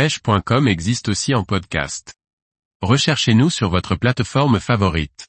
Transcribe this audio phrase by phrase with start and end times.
[0.00, 2.14] pêche.com existe aussi en podcast.
[2.80, 5.28] Recherchez-nous sur votre plateforme favorite.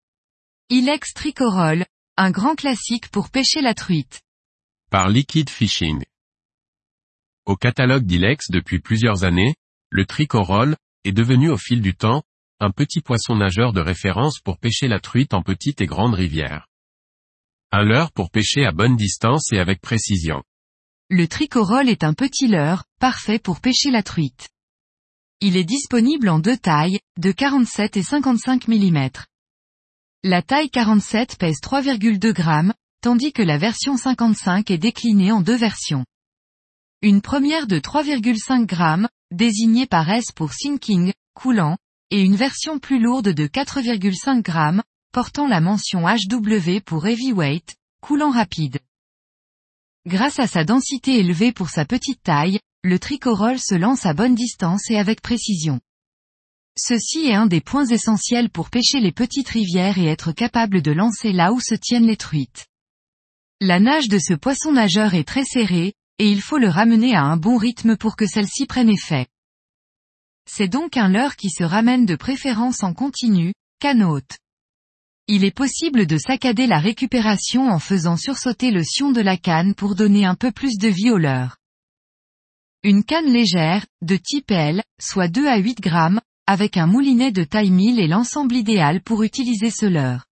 [0.70, 4.22] Ilex Tricorol, un grand classique pour pêcher la truite.
[4.90, 6.02] Par Liquid Fishing.
[7.46, 9.56] Au catalogue d'Ilex depuis plusieurs années,
[9.90, 12.24] le tricorol, est devenu au fil du temps,
[12.62, 16.70] un petit poisson nageur de référence pour pêcher la truite en petite et grande rivière.
[17.74, 20.44] Un leurre pour pêcher à bonne distance et avec précision.
[21.10, 24.48] Le tricorol est un petit leurre, parfait pour pêcher la truite.
[25.44, 29.10] Il est disponible en deux tailles, de 47 et 55 mm.
[30.24, 35.56] La taille 47 pèse 3,2 grammes, tandis que la version 55 est déclinée en deux
[35.56, 36.06] versions.
[37.02, 41.80] Une première de 3,5 grammes, désignée par S pour sinking, coulant,
[42.12, 48.30] et une version plus lourde de 4,5 grammes, portant la mention HW pour heavyweight, coulant
[48.30, 48.78] rapide.
[50.06, 54.34] Grâce à sa densité élevée pour sa petite taille, le tricorol se lance à bonne
[54.34, 55.80] distance et avec précision.
[56.78, 60.92] Ceci est un des points essentiels pour pêcher les petites rivières et être capable de
[60.92, 62.66] lancer là où se tiennent les truites.
[63.60, 67.22] La nage de ce poisson nageur est très serrée, et il faut le ramener à
[67.22, 69.28] un bon rythme pour que celle-ci prenne effet.
[70.50, 74.40] C'est donc un leurre qui se ramène de préférence en continu, canne haute.
[75.28, 79.76] Il est possible de saccader la récupération en faisant sursauter le sion de la canne
[79.76, 81.61] pour donner un peu plus de vie au leurre.
[82.84, 87.44] Une canne légère, de type L, soit 2 à 8 grammes, avec un moulinet de
[87.44, 90.26] taille 1000 est l'ensemble idéal pour utiliser ce leurre.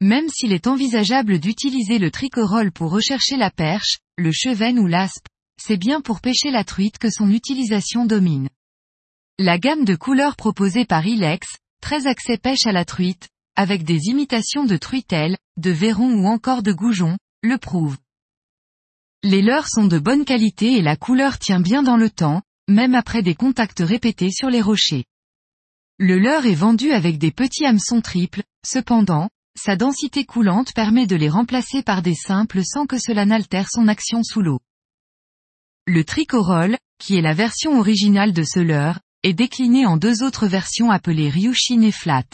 [0.00, 5.26] Même s'il est envisageable d'utiliser le tricorol pour rechercher la perche, le chevenne ou l'aspe,
[5.60, 8.48] c'est bien pour pêcher la truite que son utilisation domine.
[9.38, 11.46] La gamme de couleurs proposée par Ilex,
[11.82, 16.62] très axée pêche à la truite, avec des imitations de truitelles, de verrons ou encore
[16.62, 17.98] de goujons, le prouve.
[19.28, 22.94] Les leurres sont de bonne qualité et la couleur tient bien dans le temps, même
[22.94, 25.04] après des contacts répétés sur les rochers.
[25.98, 31.16] Le leurre est vendu avec des petits hameçons triples, cependant, sa densité coulante permet de
[31.16, 34.60] les remplacer par des simples sans que cela n'altère son action sous l'eau.
[35.88, 40.46] Le tricorol, qui est la version originale de ce leurre, est décliné en deux autres
[40.46, 42.28] versions appelées Ryushin et Flat.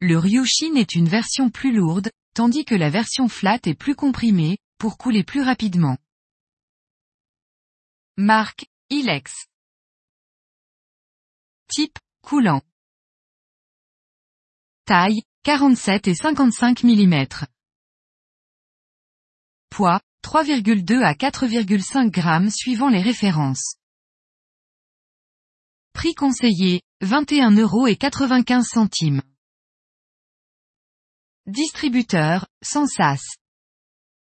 [0.00, 4.56] Le Ryushin est une version plus lourde, tandis que la version flat est plus comprimée,
[4.80, 5.98] pour couler plus rapidement.
[8.16, 9.46] Marque, Ilex.
[11.68, 12.62] Type, coulant.
[14.86, 17.26] Taille, 47 et 55 mm.
[19.68, 23.74] Poids, 3,2 à 4,5 grammes suivant les références.
[25.92, 29.20] Prix conseillé, 21 euros et 95 centimes.
[31.44, 33.39] Distributeur, sans sas.